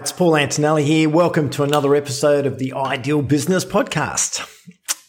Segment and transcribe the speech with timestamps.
[0.00, 1.10] It's Paul Antonelli here.
[1.10, 4.38] Welcome to another episode of the Ideal Business Podcast.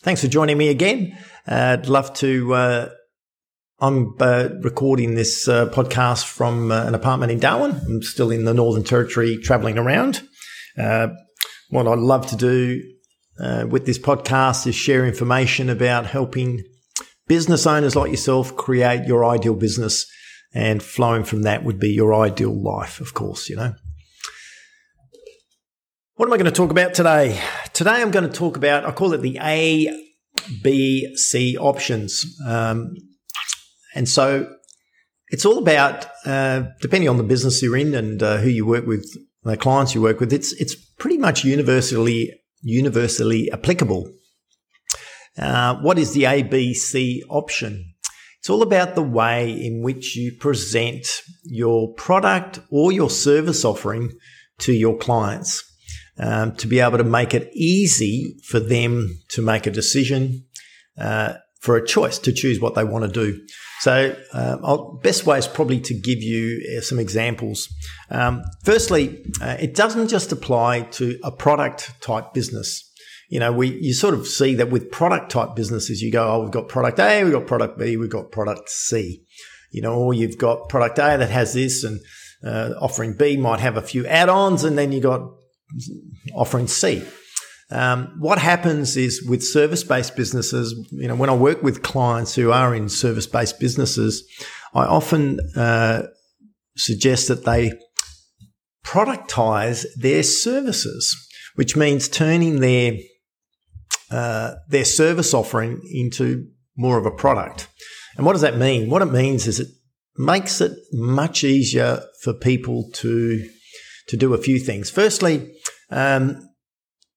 [0.02, 1.18] Thanks for joining me again.
[1.48, 2.54] Uh, I'd love to.
[2.54, 2.90] Uh,
[3.80, 7.72] I'm uh, recording this uh, podcast from uh, an apartment in Darwin.
[7.72, 10.28] I'm still in the Northern Territory, traveling around.
[10.78, 11.08] Uh,
[11.70, 12.84] what I'd love to do
[13.70, 16.66] with this podcast is share information about helping
[17.28, 20.06] business owners like yourself create your ideal business,
[20.54, 23.48] and flowing from that would be your ideal life, of course.
[23.48, 23.74] You know.
[26.22, 27.42] What am I going to talk about today?
[27.74, 29.88] Today I'm going to talk about, I call it the A,
[30.62, 32.40] B, C options.
[32.46, 32.94] Um,
[33.96, 34.48] and so
[35.30, 38.86] it's all about, uh, depending on the business you're in and uh, who you work
[38.86, 39.04] with,
[39.42, 42.32] the clients you work with, it's, it's pretty much universally,
[42.62, 44.08] universally applicable.
[45.40, 47.96] Uh, what is the A, B, C option?
[48.38, 54.12] It's all about the way in which you present your product or your service offering
[54.60, 55.70] to your clients
[56.18, 60.46] um, to be able to make it easy for them to make a decision
[60.98, 63.40] uh, for a choice to choose what they want to do.
[63.82, 67.68] So, uh, best way is probably to give you uh, some examples.
[68.10, 72.88] Um, firstly, uh, it doesn't just apply to a product type business.
[73.30, 76.42] You know, we you sort of see that with product type businesses, you go, oh,
[76.42, 79.24] we've got product A, we've got product B, we've got product C.
[79.72, 82.02] You know, or you've got product A that has this, and
[82.44, 85.22] uh, offering B might have a few add-ons, and then you got
[86.34, 87.04] offering C.
[87.72, 92.36] Um, what happens is with service based businesses, you know, when I work with clients
[92.36, 94.24] who are in service based businesses,
[94.74, 96.04] I often uh,
[96.76, 97.72] suggest that they
[98.86, 101.16] productize their services,
[101.56, 102.98] which means turning their
[104.10, 107.70] uh, their service offering into more of a product.
[108.18, 108.90] And what does that mean?
[108.90, 109.68] What it means is it
[110.18, 113.50] makes it much easier for people to
[114.08, 114.90] to do a few things.
[114.90, 115.54] Firstly,
[115.92, 116.50] um,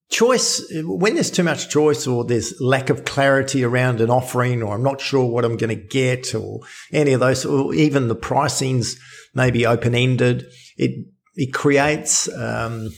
[0.09, 4.75] choice, when there's too much choice or there's lack of clarity around an offering, or
[4.75, 6.59] I'm not sure what I'm going to get, or
[6.91, 8.97] any of those, or even the pricings
[9.33, 10.45] may be open ended,
[10.77, 12.89] it, it creates, um,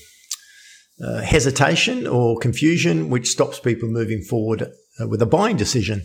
[1.04, 6.02] uh, hesitation or confusion, which stops people moving forward uh, with a buying decision.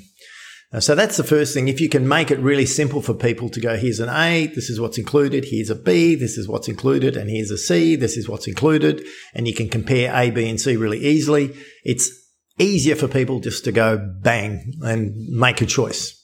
[0.73, 1.69] Uh, so that's the first thing.
[1.69, 4.71] If you can make it really simple for people to go, here's an A, this
[4.71, 5.45] is what's included.
[5.45, 7.17] Here's a B, this is what's included.
[7.17, 9.05] And here's a C, this is what's included.
[9.35, 11.55] And you can compare A, B, and C really easily.
[11.85, 12.11] It's
[12.59, 16.19] easier for people just to go bang and make a choice,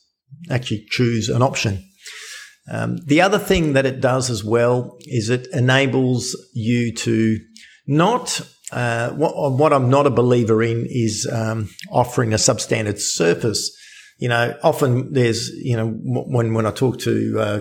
[0.51, 1.85] actually choose an option.
[2.71, 7.39] Um, the other thing that it does as well is it enables you to
[7.87, 13.75] not uh, what, what, I'm not a believer in is um, offering a substandard surface
[14.19, 17.61] you know, often there's, you know, when, when I talk to uh,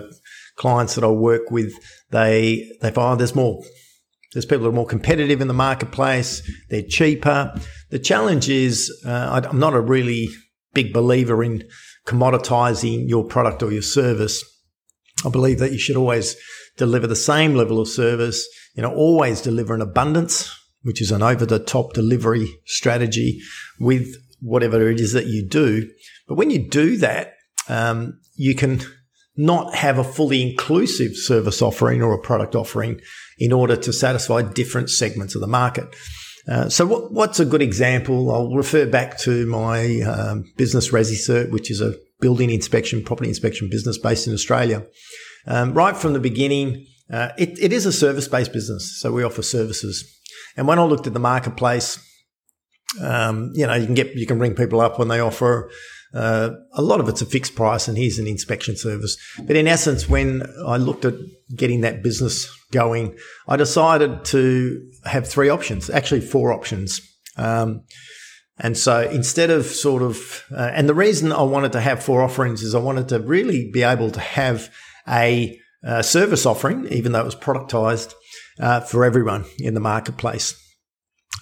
[0.56, 1.72] clients that I work with,
[2.10, 3.62] they, they find oh, there's more.
[4.32, 6.42] There's people that are more competitive in the marketplace.
[6.68, 7.54] They're cheaper.
[7.90, 10.28] The challenge is, uh, I'm not a really
[10.74, 11.66] big believer in
[12.06, 14.44] commoditizing your product or your service.
[15.24, 16.36] I believe that you should always
[16.76, 21.22] deliver the same level of service, you know, always deliver an abundance, which is an
[21.22, 23.40] over the top delivery strategy
[23.80, 25.90] with whatever it is that you do.
[26.26, 27.34] But when you do that,
[27.68, 28.80] um, you can
[29.36, 33.00] not have a fully inclusive service offering or a product offering
[33.38, 35.94] in order to satisfy different segments of the market.
[36.48, 38.32] Uh, so what, what's a good example?
[38.32, 43.68] I'll refer back to my um, business ResiCert, which is a building inspection, property inspection
[43.70, 44.84] business based in Australia.
[45.46, 49.42] Um, right from the beginning, uh, it, it is a service-based business, so we offer
[49.42, 50.04] services.
[50.56, 51.98] And when I looked at the marketplace,
[53.00, 55.70] um, you know, you can get you can ring people up when they offer.
[56.14, 59.16] Uh, a lot of it's a fixed price, and here's an inspection service.
[59.46, 61.14] But in essence, when I looked at
[61.54, 63.16] getting that business going,
[63.46, 67.00] I decided to have three options, actually four options.
[67.36, 67.84] Um,
[68.58, 72.22] and so instead of sort of, uh, and the reason I wanted to have four
[72.22, 74.72] offerings is I wanted to really be able to have
[75.06, 78.14] a, a service offering, even though it was productized
[78.58, 80.60] uh, for everyone in the marketplace.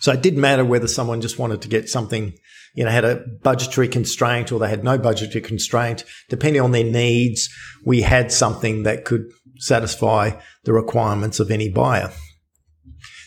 [0.01, 2.35] So it didn't matter whether someone just wanted to get something,
[2.75, 6.05] you know, had a budgetary constraint or they had no budgetary constraint.
[6.29, 7.49] Depending on their needs,
[7.85, 9.25] we had something that could
[9.59, 10.33] satisfy
[10.65, 12.13] the requirements of any buyer.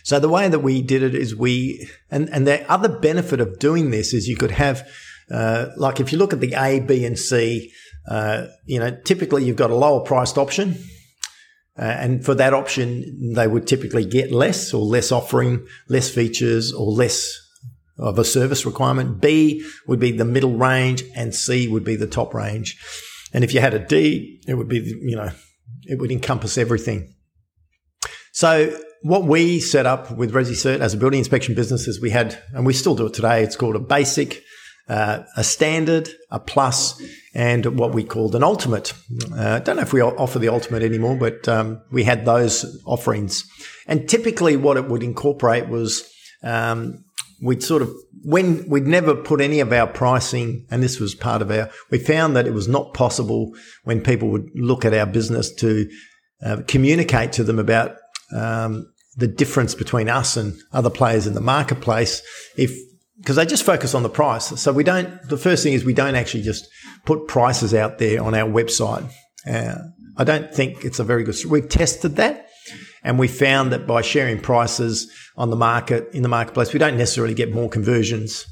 [0.03, 3.59] So the way that we did it is we, and, and the other benefit of
[3.59, 4.87] doing this is you could have,
[5.31, 7.71] uh, like if you look at the A, B, and C,
[8.09, 10.77] uh, you know, typically you've got a lower priced option
[11.79, 16.73] uh, and for that option, they would typically get less or less offering, less features
[16.73, 17.37] or less
[17.97, 19.21] of a service requirement.
[19.21, 22.77] B would be the middle range and C would be the top range.
[23.33, 25.31] And if you had a D, it would be, you know,
[25.83, 27.13] it would encompass everything.
[28.33, 32.37] So what we set up with ResiCert as a building inspection business is we had,
[32.53, 33.43] and we still do it today.
[33.43, 34.43] It's called a basic,
[34.89, 37.01] uh, a standard, a plus,
[37.35, 38.93] and what we called an ultimate.
[39.31, 42.81] Uh, I don't know if we offer the ultimate anymore, but um, we had those
[42.85, 43.47] offerings.
[43.87, 46.11] And typically, what it would incorporate was
[46.43, 47.05] um,
[47.41, 47.93] we'd sort of
[48.23, 51.69] when we'd never put any of our pricing, and this was part of our.
[51.91, 53.53] We found that it was not possible
[53.83, 55.87] when people would look at our business to
[56.43, 57.95] uh, communicate to them about
[58.35, 62.23] um, the difference between us and other players in the marketplace
[62.57, 62.71] if
[63.19, 64.59] because they just focus on the price.
[64.59, 65.21] So we don't.
[65.23, 66.67] The first thing is we don't actually just
[67.05, 69.09] put prices out there on our website.
[69.47, 69.75] Uh,
[70.17, 71.35] I don't think it's a very good.
[71.47, 72.47] We've tested that,
[73.03, 76.97] and we found that by sharing prices on the market in the marketplace, we don't
[76.97, 78.45] necessarily get more conversions.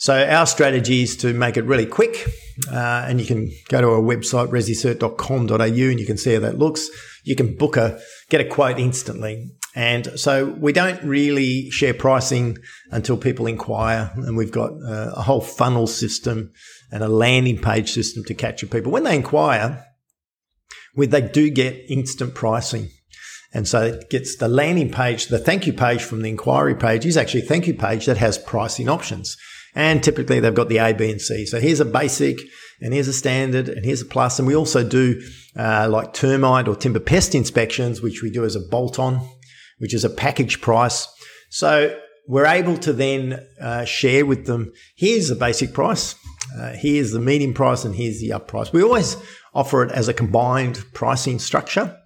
[0.00, 2.26] So our strategy is to make it really quick,
[2.72, 6.58] uh, and you can go to our website resicert.com.au and you can see how that
[6.58, 6.88] looks.
[7.22, 8.00] You can book a
[8.30, 9.50] get a quote instantly.
[9.74, 12.56] And so we don't really share pricing
[12.90, 14.10] until people inquire.
[14.16, 16.50] And we've got uh, a whole funnel system
[16.90, 18.90] and a landing page system to capture people.
[18.90, 19.84] When they inquire,
[20.96, 22.88] they do get instant pricing.
[23.52, 27.04] And so it gets the landing page, the thank you page from the inquiry page
[27.04, 29.36] is actually a thank you page that has pricing options.
[29.74, 31.46] And typically they've got the A, B, and C.
[31.46, 32.38] So here's a basic,
[32.80, 34.38] and here's a standard, and here's a plus.
[34.38, 35.20] And we also do
[35.56, 39.20] uh, like termite or timber pest inspections, which we do as a bolt on,
[39.78, 41.06] which is a package price.
[41.50, 41.96] So
[42.26, 46.14] we're able to then uh, share with them here's the basic price,
[46.58, 48.72] uh, here's the medium price, and here's the up price.
[48.72, 49.16] We always
[49.54, 51.96] offer it as a combined pricing structure.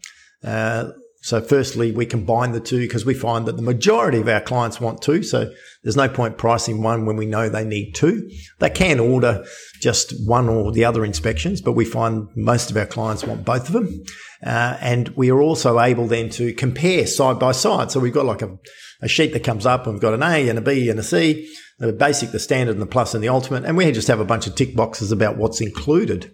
[1.25, 4.79] So firstly, we combine the two because we find that the majority of our clients
[4.79, 5.23] want two.
[5.23, 5.51] So
[5.83, 8.31] there's no point pricing one when we know they need two.
[8.59, 9.43] They can order
[9.81, 13.69] just one or the other inspections, but we find most of our clients want both
[13.69, 14.05] of them.
[14.45, 17.91] Uh, and we are also able then to compare side by side.
[17.91, 18.59] So we've got like a,
[19.01, 21.03] a sheet that comes up and we've got an A and a B and a
[21.03, 23.65] C, the basic, the standard and the plus and the ultimate.
[23.65, 26.31] And we just have a bunch of tick boxes about what's included.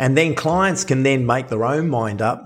[0.00, 2.44] And then clients can then make their own mind up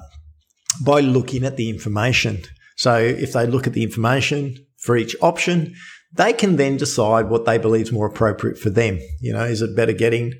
[0.84, 2.43] by looking at the information.
[2.76, 5.75] So if they look at the information for each option,
[6.12, 8.99] they can then decide what they believe is more appropriate for them.
[9.20, 10.34] You know, is it better getting,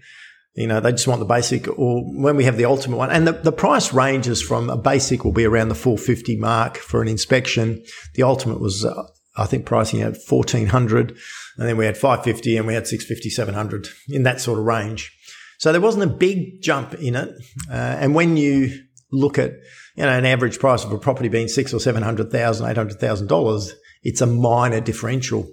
[0.55, 3.27] you know, they just want the basic or when we have the ultimate one and
[3.27, 7.09] the, the price ranges from a basic will be around the 450 mark for an
[7.09, 7.85] inspection.
[8.15, 9.03] The ultimate was, uh,
[9.37, 11.17] I think pricing at 1400
[11.57, 15.17] and then we had 550 and we had 650, 700 in that sort of range.
[15.59, 17.29] So there wasn't a big jump in it.
[17.71, 18.71] Uh, and when you
[19.13, 19.53] look at,
[19.97, 22.77] you know, an average price of a property being six or seven hundred thousand, eight
[22.77, 25.47] hundred thousand dollars, it's a minor differential.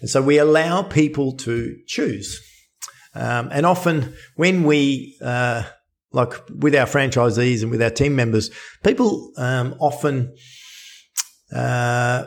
[0.00, 2.40] And so we allow people to choose.
[3.14, 5.62] Um, and often when we, uh,
[6.12, 8.50] like with our franchisees and with our team members,
[8.84, 10.34] people um, often
[11.54, 12.24] uh,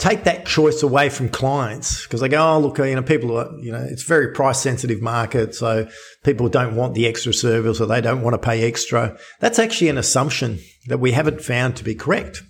[0.00, 3.36] take that choice away from clients because they go, oh, look, uh, you know, people
[3.36, 5.54] are, you know, it's very price sensitive market.
[5.54, 5.88] So
[6.24, 9.16] people don't want the extra service or they don't want to pay extra.
[9.40, 12.42] That's actually an assumption that we haven't found to be correct.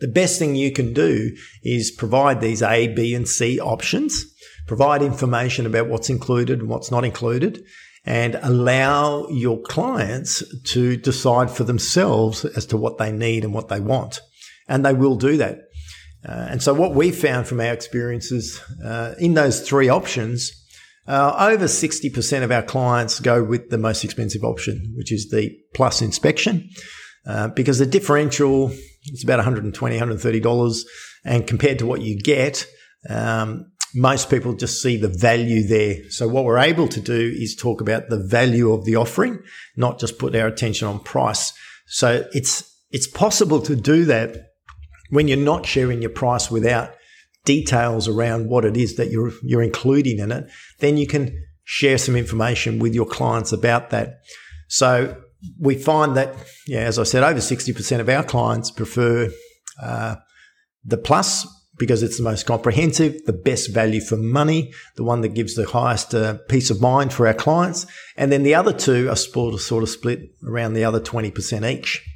[0.00, 4.24] The best thing you can do is provide these A, B, and C options,
[4.66, 7.62] provide information about what's included and what's not included,
[8.06, 13.68] and allow your clients to decide for themselves as to what they need and what
[13.68, 14.20] they want.
[14.66, 15.58] And they will do that.
[16.28, 20.52] Uh, and so what we found from our experiences uh, in those three options,
[21.06, 25.50] uh, over 60% of our clients go with the most expensive option, which is the
[25.74, 26.68] plus inspection,
[27.26, 28.70] uh, because the differential
[29.06, 30.82] is about $120, $130.
[31.24, 32.66] And compared to what you get,
[33.08, 36.10] um, most people just see the value there.
[36.10, 39.42] So what we're able to do is talk about the value of the offering,
[39.76, 41.52] not just put our attention on price.
[41.86, 44.49] So it's, it's possible to do that
[45.10, 46.94] when you're not sharing your price without
[47.44, 51.32] details around what it is that you're you're including in it, then you can
[51.64, 54.20] share some information with your clients about that.
[54.68, 55.16] So
[55.58, 56.34] we find that,
[56.66, 59.30] yeah, as I said, over 60% of our clients prefer
[59.82, 60.16] uh,
[60.84, 61.46] the plus
[61.78, 65.66] because it's the most comprehensive, the best value for money, the one that gives the
[65.66, 67.86] highest uh, peace of mind for our clients.
[68.16, 71.70] And then the other two are sort of, sort of split around the other 20%
[71.72, 72.06] each.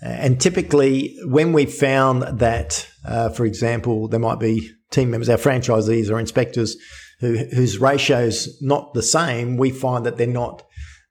[0.00, 5.38] And typically, when we found that, uh, for example, there might be team members, our
[5.38, 6.76] franchisees or inspectors
[7.20, 10.62] who, whose ratios not the same, we find that they're not,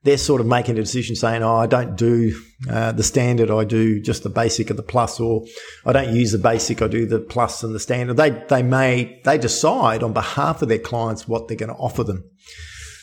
[0.04, 2.40] they're sort of making a decision saying, oh, I don't do
[2.70, 5.44] uh, the standard, I do just the basic of the plus, or
[5.84, 8.16] I don't use the basic, I do the plus and the standard.
[8.16, 12.04] They, they may, they decide on behalf of their clients what they're going to offer
[12.04, 12.30] them.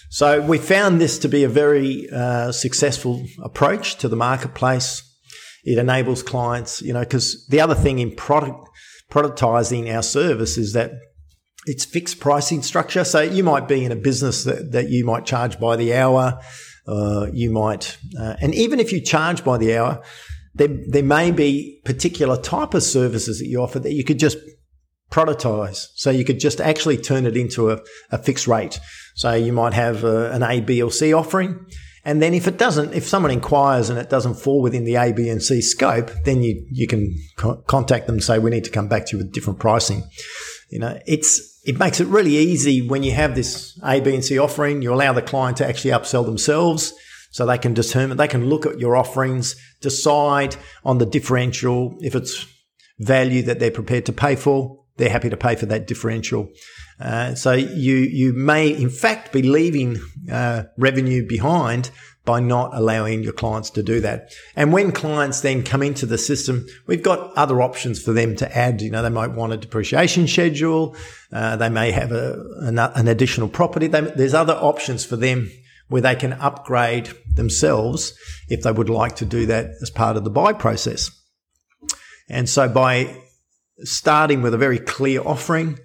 [0.09, 5.09] So we found this to be a very uh, successful approach to the marketplace
[5.63, 8.67] It enables clients, you know, because the other thing in product
[9.09, 10.91] productizing our service is that
[11.65, 13.03] it's fixed pricing structure.
[13.03, 16.39] So you might be in a business that, that you might charge by the hour.
[16.87, 20.03] Uh, you might, uh, and even if you charge by the hour,
[20.55, 24.37] there, there may be particular type of services that you offer that you could just
[25.09, 25.87] productize.
[25.95, 27.79] So you could just actually turn it into a,
[28.11, 28.79] a fixed rate.
[29.15, 31.65] So you might have a, an A, B, or C offering.
[32.05, 35.13] And then if it doesn't, if someone inquires and it doesn't fall within the A,
[35.13, 38.65] B, and C scope, then you, you can co- contact them and say, we need
[38.65, 40.03] to come back to you with different pricing.
[40.69, 44.25] You know, it's, it makes it really easy when you have this A, B, and
[44.25, 44.81] C offering.
[44.81, 46.93] You allow the client to actually upsell themselves
[47.31, 51.95] so they can determine, they can look at your offerings, decide on the differential.
[52.01, 52.45] If it's
[52.99, 56.49] value that they're prepared to pay for, they're happy to pay for that differential.
[56.99, 59.97] Uh, so you, you may in fact be leaving
[60.31, 61.91] uh, revenue behind
[62.25, 64.31] by not allowing your clients to do that.
[64.55, 68.57] And when clients then come into the system, we've got other options for them to
[68.57, 68.81] add.
[68.81, 70.95] You know, they might want a depreciation schedule.
[71.31, 73.87] Uh, they may have a, an, an additional property.
[73.87, 75.51] They, there's other options for them
[75.89, 80.23] where they can upgrade themselves if they would like to do that as part of
[80.23, 81.11] the buy process.
[82.29, 83.21] And so by
[83.79, 85.77] starting with a very clear offering,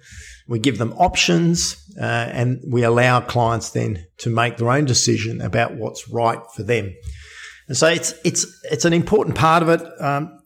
[0.49, 5.41] we give them options uh, and we allow clients then to make their own decision
[5.41, 6.93] about what's right for them.
[7.67, 9.81] And so it's it's it's an important part of it.
[10.01, 10.39] Um,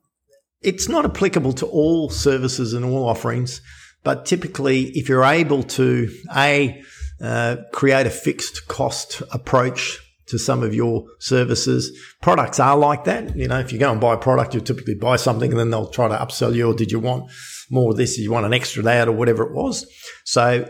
[0.61, 3.61] it's not applicable to all services and all offerings,
[4.03, 6.83] but typically, if you're able to a
[7.21, 11.97] uh, create a fixed cost approach to some of your services.
[12.21, 13.35] Products are like that.
[13.35, 15.69] You know, if you go and buy a product, you typically buy something and then
[15.69, 17.29] they'll try to upsell you, or did you want
[17.73, 18.17] more of this?
[18.17, 19.85] You want an extra that or whatever it was?
[20.23, 20.69] So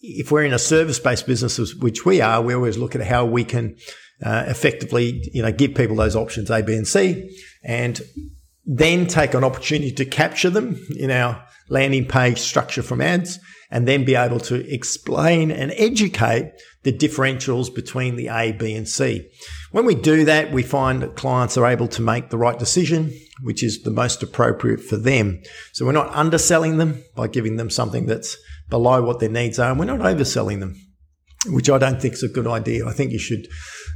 [0.00, 3.24] if we're in a service based business, which we are, we always look at how
[3.24, 3.76] we can
[4.24, 7.30] uh, effectively, you know, give people those options A, B, and C,
[7.62, 8.00] and
[8.64, 13.38] then take an opportunity to capture them in our landing page structure from ads
[13.70, 16.52] and then be able to explain and educate
[16.84, 19.28] the differentials between the A, B, and C.
[19.72, 23.12] When we do that, we find that clients are able to make the right decision,
[23.42, 25.42] which is the most appropriate for them.
[25.72, 28.36] So we're not underselling them by giving them something that's
[28.70, 30.74] below what their needs are, and we're not overselling them,
[31.46, 32.86] which I don't think is a good idea.
[32.86, 33.48] I think you should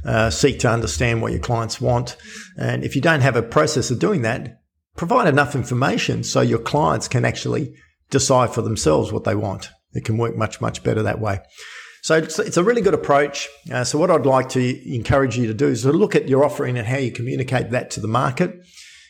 [0.05, 2.15] uh, seek to understand what your clients want.
[2.57, 4.61] And if you don't have a process of doing that,
[4.95, 7.73] provide enough information so your clients can actually
[8.13, 9.69] decide for themselves what they want.
[9.91, 11.41] It can work much, much better that way.
[12.03, 13.49] So it's, it's a really good approach.
[13.71, 16.45] Uh, so what I'd like to encourage you to do is to look at your
[16.45, 18.55] offering and how you communicate that to the market.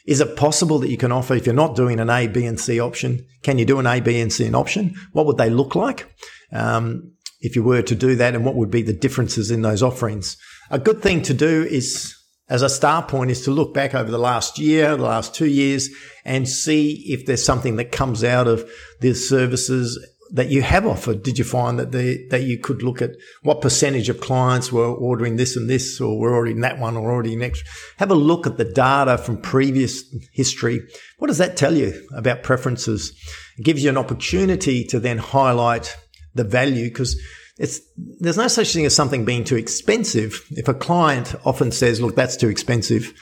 [0.06, 2.60] Is it possible that you can offer, if you're not doing an A, B, and
[2.60, 4.96] C option, can you do an A, B, and C option?
[5.12, 6.14] What would they look like?
[6.52, 9.84] Um, if you were to do that and what would be the differences in those
[9.84, 10.38] offerings?
[10.70, 12.16] A good thing to do is
[12.50, 15.48] as a start point is to look back over the last year, the last two
[15.48, 15.90] years,
[16.26, 18.70] and see if there's something that comes out of
[19.00, 19.98] the services
[20.32, 21.22] that you have offered.
[21.24, 23.12] Did you find that that you could look at
[23.44, 27.12] what percentage of clients were ordering this and this, or were ordering that one, or
[27.12, 27.64] already next?
[27.98, 30.82] Have a look at the data from previous history.
[31.20, 33.14] What does that tell you about preferences?
[33.58, 35.96] It gives you an opportunity to then highlight
[36.34, 37.20] the value because
[37.58, 37.80] it's
[38.20, 40.42] there's no such thing as something being too expensive.
[40.52, 43.14] If a client often says, "Look, that's too expensive.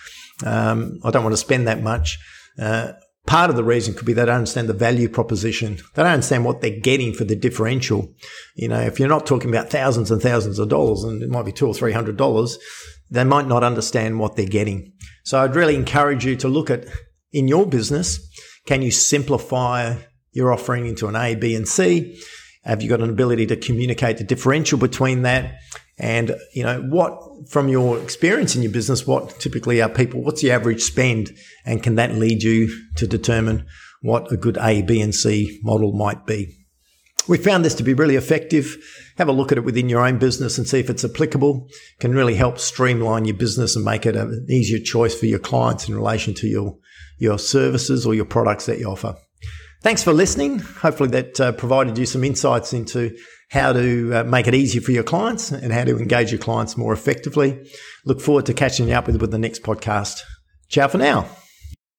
[0.46, 2.18] Um, I don't want to spend that much,"
[2.60, 2.94] uh,
[3.26, 5.76] part of the reason could be they don't understand the value proposition.
[5.96, 8.14] They don't understand what they're getting for the differential.
[8.56, 11.46] You know, if you're not talking about thousands and thousands of dollars, and it might
[11.46, 12.58] be two or three hundred dollars,
[13.10, 14.94] they might not understand what they're getting.
[15.24, 16.86] So I'd really encourage you to look at
[17.32, 18.20] in your business,
[18.66, 19.96] can you simplify
[20.32, 22.20] your offering into an A, B, and C?
[22.64, 25.58] Have you got an ability to communicate the differential between that?
[25.98, 30.42] And, you know, what from your experience in your business, what typically are people, what's
[30.42, 31.32] the average spend?
[31.66, 33.66] And can that lead you to determine
[34.02, 36.56] what a good A, B, and C model might be?
[37.28, 38.78] We found this to be really effective.
[39.18, 41.68] Have a look at it within your own business and see if it's applicable.
[41.70, 45.40] It can really help streamline your business and make it an easier choice for your
[45.40, 46.78] clients in relation to your,
[47.20, 49.16] your services or your products that you offer.
[49.82, 50.60] Thanks for listening.
[50.60, 53.18] Hopefully that uh, provided you some insights into
[53.50, 56.78] how to uh, make it easier for your clients and how to engage your clients
[56.78, 57.68] more effectively.
[58.06, 60.22] Look forward to catching you up with, with the next podcast.
[60.70, 61.28] Ciao for now.